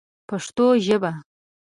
[0.29, 1.11] پښتو ژبه